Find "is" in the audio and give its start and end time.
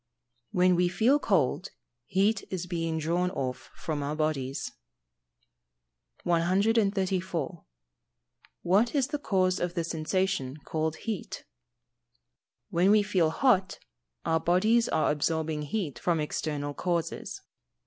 2.49-2.65, 8.95-9.09